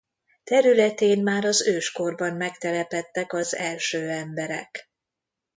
Területén 0.43 1.23
már 1.23 1.45
az 1.45 1.67
őskorban 1.67 2.33
megtelepedtek 2.35 3.33
az 3.33 3.55
első 3.55 4.09
emberek. 4.09 4.91